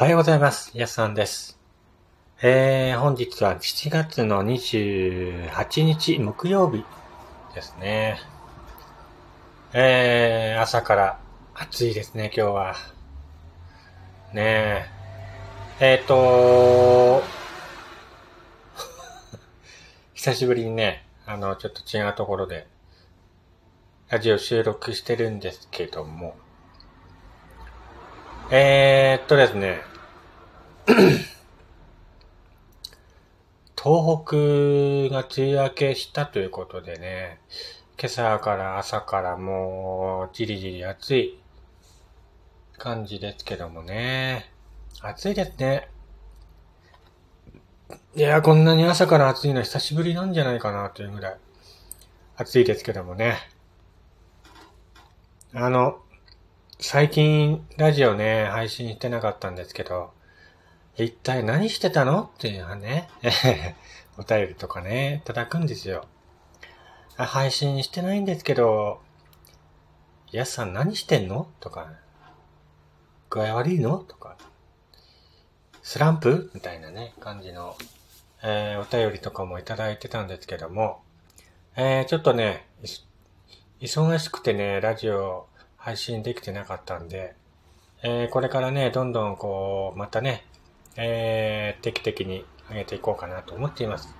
[0.00, 0.70] おはようございます。
[0.78, 1.58] やすさんです。
[2.40, 6.84] えー、本日は7月の28日木曜日
[7.52, 8.20] ですね。
[9.72, 11.20] えー、朝から
[11.52, 12.76] 暑いですね、今日は。
[14.32, 14.86] ね
[15.80, 15.94] え。
[15.94, 17.24] えっ、ー、と
[20.14, 22.68] 久しぶりにね、あの、ちょっと違うところで、
[24.10, 26.36] ラジオ収録してるんですけども、
[28.50, 29.82] えー、っとですね、
[33.76, 34.36] 東北
[35.14, 37.40] が梅雨明けしたということでね、
[38.00, 41.38] 今朝から朝からもうじりじり暑い
[42.78, 44.50] 感じですけどもね、
[45.02, 45.90] 暑いですね。
[48.16, 51.36] いや、こんなに朝から暑いの久しぶりなんじゃないかなというぐらい
[52.36, 53.36] 暑いですけどもね。
[55.52, 56.00] あの、
[56.80, 60.12] 最近ラジオね、配信してなかったんですけど、
[60.96, 63.08] 一体何してたのっていうのはね、
[64.16, 66.06] お便りとかね、いただくんですよ。
[67.16, 69.00] あ配信してないんですけど、
[70.30, 71.48] やすさん何してんの？
[71.58, 71.90] とか、
[73.28, 73.98] 具合悪いの？
[73.98, 74.36] とか、
[75.82, 76.52] スランプ？
[76.54, 77.76] みたいなね、感じの、
[78.44, 81.02] えー、お便りとかもいただいてたんですけども、
[81.74, 82.68] えー、ちょっとね、
[83.80, 85.47] 忙しくてね、ラジオ
[85.88, 87.34] 配信できてなかったんで、
[88.02, 90.44] えー、これからね、どんどんこう、またね、
[90.96, 94.14] えー、定期的に上げていこうかなと思っています。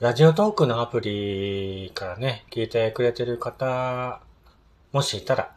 [0.00, 4.20] ラジオトークのアプリからね、聞いてくれてる方、
[4.92, 5.54] もしいたら、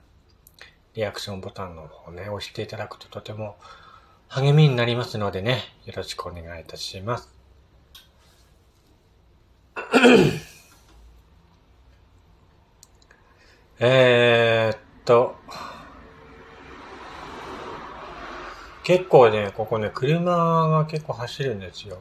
[0.94, 3.58] リアクションボタンの方ね、押していただくととても
[4.30, 7.36] 励みになりますのでね、よろしくお願いいたします。
[13.78, 15.36] えーっと、
[18.86, 21.98] 結構ね、ここね、車が結構走るんですよ。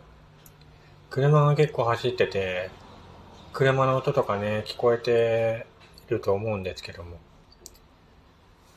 [1.10, 2.70] 車が結構走ってて、
[3.52, 5.66] 車の音とかね、聞こえて
[6.08, 7.18] ると思うんですけども。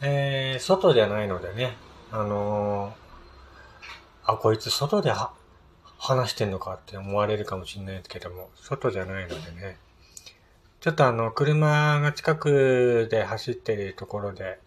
[0.02, 1.78] えー、外じゃないのでね、
[2.12, 5.34] あのー、あ、こいつ外では
[6.00, 9.78] 話してんのかって思われるかもしれないですけども、外じゃないのでね、
[10.88, 14.58] ちょっとあの、車が近くで走ってるところで、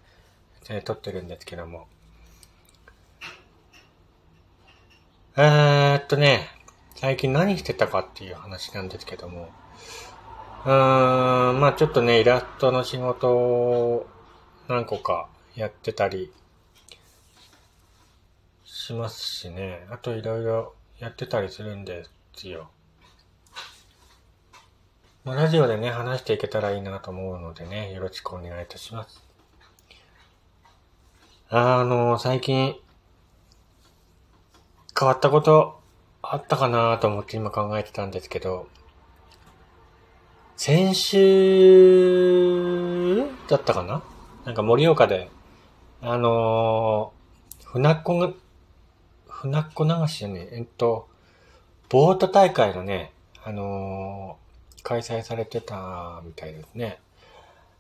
[0.69, 1.88] え、撮ってるんですけども。
[5.38, 6.47] えーっとね、
[6.97, 9.48] 最近何してたかっていう話なんですけども。
[10.66, 14.06] うーん、まあちょっとね、イラストの仕事を
[14.69, 16.31] 何個かやってたり
[18.66, 19.87] しますしね。
[19.88, 22.04] あといろいろやってたりするんで
[22.34, 22.69] すよ。
[25.22, 29.22] まあ、ラジオでね、話していけたらいいなと思うのでね、よろしくお願いいたします。
[31.50, 32.75] あの、最近、
[34.98, 35.78] 変わったこと
[36.22, 38.66] あったかなと思って今考えてたんですけど、
[40.56, 41.19] 先週
[43.47, 44.02] だったかな？
[44.47, 45.31] なんか盛岡で、
[46.00, 48.31] あのー、船っ子が、
[49.28, 51.10] 船っ子流しじゃねえ、えっと、
[51.91, 53.12] ボート大会のね、
[53.44, 54.38] あの、
[54.83, 56.99] 開催されてたみたいですね。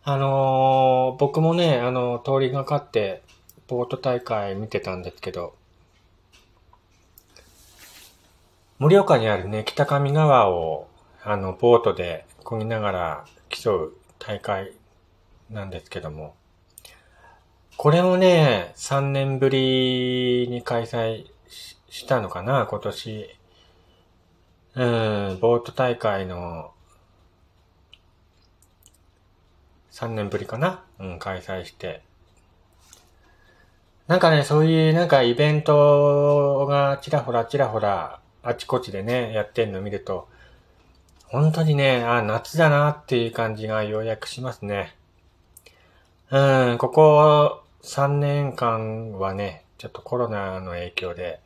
[0.02, 3.22] あのー、僕もね、あの、通りがかって、
[3.68, 5.54] ボート大会見てたんですけど、
[8.78, 10.88] 盛岡にあるね、北上川を、
[11.22, 14.72] あの、ボートで漕ぎながら競う大会
[15.50, 16.34] なんですけども、
[17.76, 21.26] これもね、3年ぶりに開催
[21.90, 23.36] したのかな、今年。
[24.76, 26.72] うん、ボート大会の
[29.92, 30.82] 3年ぶりかな？
[30.98, 32.02] うん、開催して。
[34.06, 40.28] なんかね、そういうなんかイベントがちらほらちらほらあちこちでね、やってんの見ると、
[41.26, 44.96] 本当にね、あ、夏だなっていう感じがようやくしますね。
[46.30, 51.40] うん、ここ3年間はね、ちょっとコロナの影響で、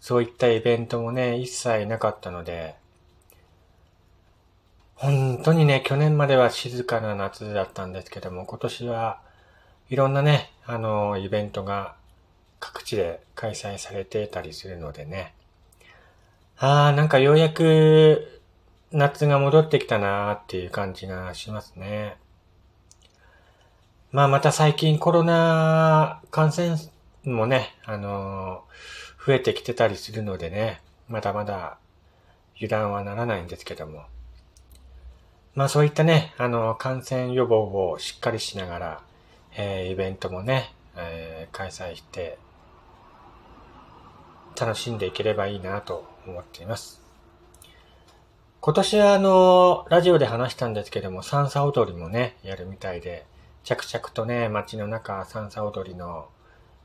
[0.00, 2.74] そういったイベントもね、一切なかったので、
[5.00, 9.22] 本当にね、去年までは静かな夏だったんですけども、今年は
[9.88, 11.94] いろんなね、あの、イベントが
[12.58, 15.32] 各地で開催されてたりするのでね。
[16.58, 18.42] ああ、なんかようやく
[18.92, 22.18] 夏が戻ってきたなーっていう感じがしますね。
[24.12, 26.76] まあまた最近コロナ感染
[27.24, 31.78] もね、あのー、増えてきてたりするのでね、まだまだ
[32.56, 34.04] 油断はならないんですけども。
[35.54, 39.02] まあそういったね、あの、感染予防をしっかりしながら
[39.56, 42.38] えー、イベントもね、えー、開催して、
[44.58, 47.00] 楽しんでいければいいなと思っています。
[48.60, 53.26] 今年はあの、ラジオで話したんですけども、サンサ踊りもね、やるみたいで、
[53.64, 56.28] 着々とね、街の中、サンサ踊りの、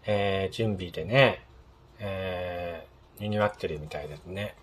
[0.05, 1.45] えー、準備でね、
[1.99, 4.55] えー、賑わってるみたいですね。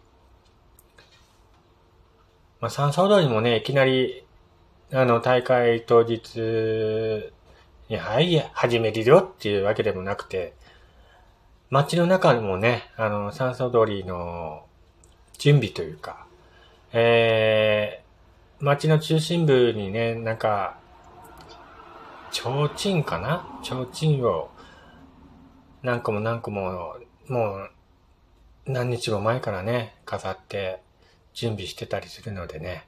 [2.62, 4.24] まあ、サンサ踊りもね、いきなり、
[4.92, 6.38] あの、大会当日
[7.88, 10.54] に、はい、始めるよっていうわけでもなくて、
[11.70, 14.64] 街の中もね、あの、サンサ踊りの
[15.38, 16.24] 準備というか、
[16.92, 20.78] えー、街の中心部にね、なんか、
[22.30, 23.44] 提灯かな？
[23.64, 24.50] 提灯を
[25.82, 26.94] 何個も何個も、
[27.26, 27.70] もう
[28.66, 30.80] 何日も前からね、飾って
[31.34, 32.86] 準備してたりするのでね。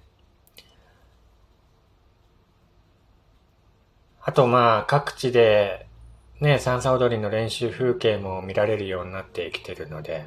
[4.20, 5.86] あとまあ各地で
[6.40, 10.26] ね、三叉踊りの練習風景も見られるようになってきてるので、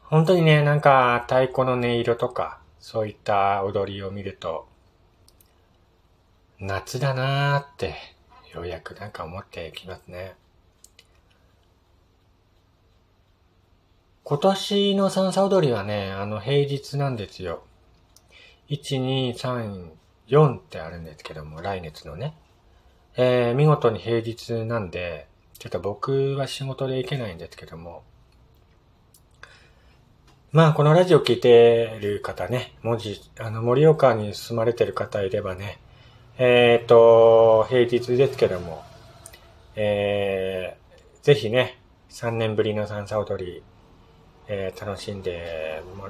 [0.00, 4.68] 本当にね、なんか太鼓の音色とか、そういった踊りを見ると、
[6.58, 7.94] 夏だなーって、
[8.54, 10.34] ようやくなんか思ってきますね。
[14.22, 17.62] 今年の三叉踊りはね、あの平日なんですよ。
[18.68, 19.90] 1、2、3、
[20.28, 22.34] 4ってあるんですけども、来月のね。
[23.16, 25.26] えー、見事に平日なんで、
[25.58, 28.02] ちょっと僕は仕事で行けないんですけども、
[30.52, 35.78] まあ、このラジオ聞いてる方ね、文字、あの、盛岡に住まれてる方いればね、
[36.38, 38.82] えっ、ー、と、平日ですけども、
[39.76, 41.78] えー、ぜひね、
[42.10, 43.62] 3年ぶりの三叉踊り、
[44.52, 46.08] えー、楽しんでも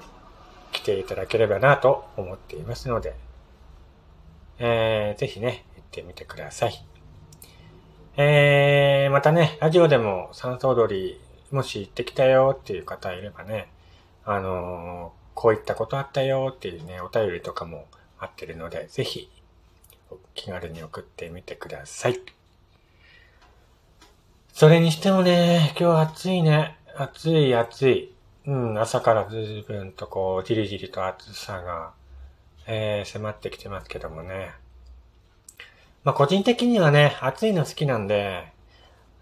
[0.72, 3.14] 来ていただければなと思っていますので、
[4.58, 6.84] えー、ぜひね、行ってみてください。
[8.16, 11.20] えー、またね、ラジオでも三叉踊り、
[11.50, 13.68] もし行ってきたよっていう方いればね、
[14.24, 17.88] あのー、こういったことあったよっていうね、お便りとかも
[18.18, 19.30] あってるので、ぜひ、
[20.34, 22.18] 気軽に送ってみてください。
[24.54, 26.78] それにしてもね、今日暑いね。
[26.96, 28.14] 暑い暑い。
[28.50, 31.92] うん、朝から随分とこう、じりじりと暑さが、
[32.66, 34.50] えー、迫ってきてますけどもね。
[36.02, 38.52] まあ、個人的にはね、暑いの好きなんで、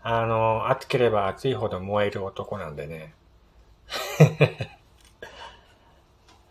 [0.03, 3.13] あの、暑ければ暑いほど燃える男なんでね。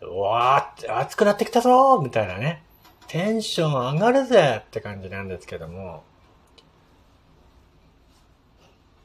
[0.02, 2.62] うわー暑くなってきたぞみたいなね。
[3.08, 6.04] テンション上がるぜって感じなんですけども。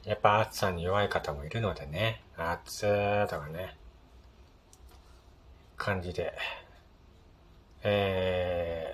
[0.05, 2.21] やっぱ暑さに弱い方もいるのでね。
[2.37, 3.77] 暑ーとかね。
[5.77, 6.33] 感じで。
[7.83, 8.85] え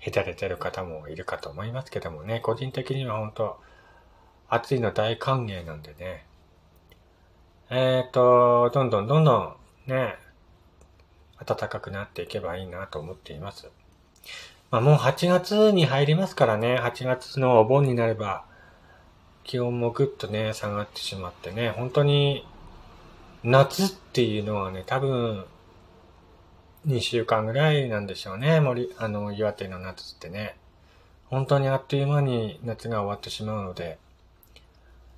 [0.00, 2.40] ー、へたれてる方もいるかと思いますけどもね。
[2.40, 3.60] 個人的には本当
[4.48, 6.24] 暑いの大歓迎なんでね。
[7.70, 9.56] えっ、ー、と、どんどんどんどん
[9.86, 10.16] ね、
[11.44, 13.70] 暖かくなっていけばいいなと思っています。
[14.70, 18.46] まあもう8月に入りますからね、8月のお盆になれば、
[19.44, 22.46] 気温もぐっとね、下がってしまってね、本当に、
[23.42, 25.44] 夏っていうのはね、多分、
[26.86, 30.56] 2週間ぐらいなんでしょうね、森、あの、岩手の夏ってね。
[31.26, 33.98] 本当にあっという間に夏が終わってしまうので、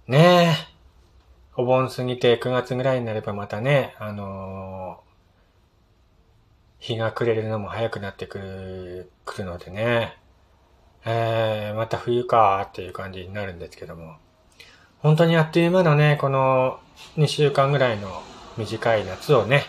[0.08, 0.76] ねえ、
[1.56, 5.00] お盆過ぎて9月ぐらいになればまたね、あの
[6.78, 10.16] 日が暮れるのも早くなってくる、くるのでね、
[11.08, 14.16] えー、また冬かっていう感じになるんですけども、
[14.98, 16.80] 本当にあっという間のね、この
[17.16, 18.22] 2週間ぐらいの
[18.56, 19.66] 短い夏をね、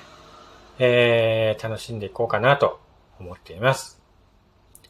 [0.79, 2.79] えー、楽しんでいこうかなと
[3.19, 4.01] 思っています。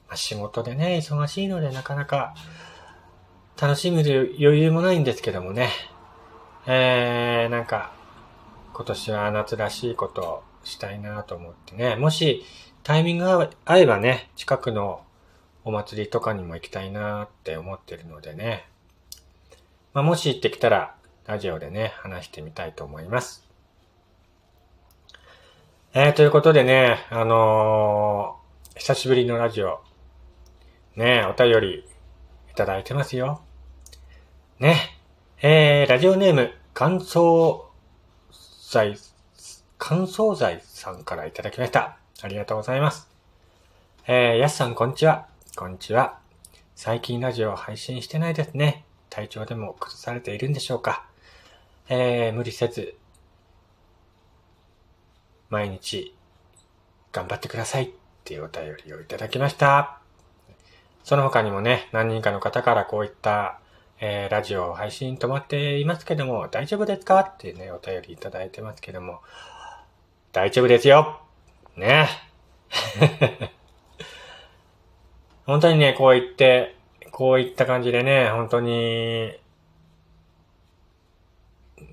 [0.08, 2.34] まあ、仕事でね、忙しいのでなかなか
[3.62, 5.70] 楽しむ余裕もないんですけどもね、
[6.66, 7.92] えー、なんか、
[8.74, 11.98] 今年は夏らしいことをしたいなと思ってね。
[11.98, 12.46] もし
[12.84, 15.01] タイミングが合えばね、近くの
[15.67, 18.69] お祭りとかにも行きたいなって思ってるのでね。
[19.93, 20.95] まあ、もし行ってきたら、
[21.25, 23.45] ラジオでね、話してみたいと思います。
[25.93, 29.81] えー、ということでね、あのー、久しぶりのラジオ、
[30.95, 31.86] ね、お便り
[32.50, 33.41] いただいてますよ。
[34.59, 34.77] ね、
[35.41, 37.65] えー、ラジオネーム、乾燥
[38.71, 38.97] 剤
[39.77, 41.97] 乾燥剤さんからいただきました。
[42.21, 43.09] ありがとうございます。
[44.07, 45.37] えー、やすさん、こんにちは。
[45.57, 46.19] こんにちは。
[46.75, 48.85] 最近ラジオ配信してないですね。
[49.09, 51.07] 体調でも崩されているんでしょうか。
[51.89, 52.95] えー、無理せず、
[55.49, 56.15] 毎日、
[57.11, 57.89] 頑張ってくださいっ
[58.23, 59.97] ていうお便りをいただきました。
[61.03, 63.59] その他にもね、何人かの方からこういった、
[63.99, 67.21] えー、ラジオ配信止まっていますけども、大丈夫ですか？
[67.21, 69.21] っていうね、お便りいただいてますけども、
[70.33, 71.19] 大丈夫ですよ
[71.75, 72.07] ね。
[75.48, 76.75] 本当にね、こう言って、
[77.12, 79.32] こういった感じでね、本当に、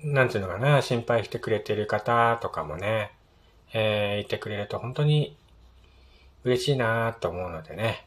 [0.03, 3.13] なんていうのかな、心配してくれてる方とかもね、
[3.73, 5.37] えー、いてくれると本当に
[6.43, 8.05] 嬉しいなと思うのでね。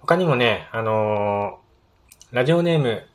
[0.00, 3.06] 他にもね、あのー、ラジオネーム、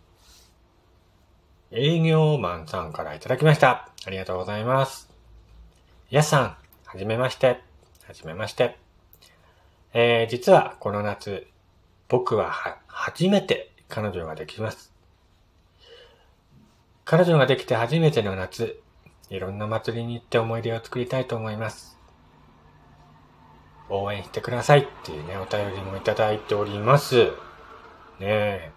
[1.71, 3.89] 営業マンさんからいただきました。
[4.05, 5.09] ありがとうございます。
[6.11, 7.59] やさん、はじめまして。
[8.05, 8.82] はじめまして。
[9.95, 11.45] えー、実はこの夏、
[12.09, 14.91] 僕はは、初めて彼女ができます。
[17.05, 18.81] 彼女ができて初めての夏、
[19.29, 21.99] いろんな祭りに行って思い出を作りたいと思います。
[23.89, 27.25] 応援してくださいっていうね、お便りもいただいております。
[27.25, 27.31] ね
[28.21, 28.71] え。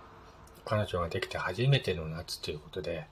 [0.66, 3.06] 彼女ができて初めての夏ということで、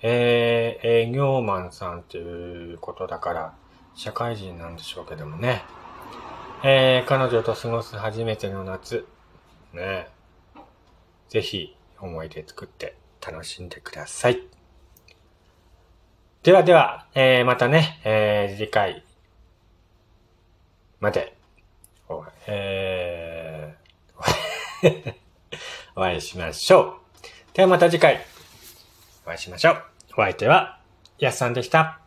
[0.00, 3.54] えー、営業マンさんということだから、
[3.94, 5.62] 社会人なんでしょうけどもね。
[6.62, 9.06] えー、彼女と過ごす初めての夏、
[9.72, 10.08] ね
[11.30, 14.40] ぜひ思い出作って楽しんでください。
[16.42, 19.04] ではでは、えー、またね、えー、次回
[21.00, 21.34] まで、
[22.08, 25.14] お、えー、
[25.96, 26.94] お会いしましょう。
[27.54, 28.20] ではまた次回、
[29.24, 29.82] お会いしましょう。
[30.12, 30.78] お相手は、
[31.18, 31.99] やすさんでした。